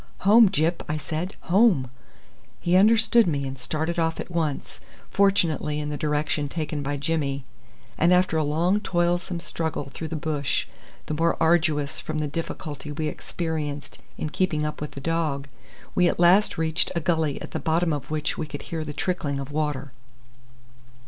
"Home, 0.21 0.49
Gyp!" 0.49 0.81
I 0.89 0.97
said. 0.97 1.35
"Home!" 1.41 1.91
He 2.59 2.75
understood 2.75 3.27
me 3.27 3.45
and 3.45 3.55
started 3.55 3.99
off 3.99 4.19
at 4.19 4.31
once, 4.31 4.79
fortunately 5.11 5.79
in 5.79 5.89
the 5.89 5.95
direction 5.95 6.49
taken 6.49 6.81
by 6.81 6.97
Jimmy, 6.97 7.45
and 7.99 8.11
after 8.11 8.35
a 8.35 8.43
long 8.43 8.79
toilsome 8.79 9.39
struggle 9.39 9.91
through 9.93 10.07
the 10.07 10.15
bush, 10.15 10.65
the 11.05 11.13
more 11.13 11.37
arduous 11.39 11.99
from 11.99 12.17
the 12.17 12.27
difficulty 12.27 12.91
we 12.91 13.09
experienced 13.09 13.99
in 14.17 14.31
keeping 14.31 14.65
up 14.65 14.81
with 14.81 14.93
the 14.93 15.01
dog, 15.01 15.47
we 15.93 16.07
at 16.09 16.19
last 16.19 16.57
reached 16.57 16.91
a 16.95 16.99
gully 16.99 17.39
at 17.39 17.51
the 17.51 17.59
bottom 17.59 17.93
of 17.93 18.09
which 18.09 18.39
we 18.39 18.47
could 18.47 18.63
hear 18.63 18.83
the 18.83 18.93
trickling 18.93 19.39
of 19.39 19.51
water. 19.51 19.91